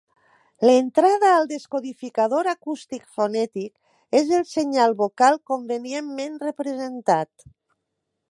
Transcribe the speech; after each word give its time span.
L'entrada 0.67 1.27
al 1.31 1.43
descodificador 1.51 2.49
acústic 2.53 3.03
fonètic 3.17 4.17
és 4.21 4.33
el 4.39 4.47
senyal 4.53 4.97
vocal 5.03 5.39
convenientment 5.53 6.43
representat. 6.47 7.47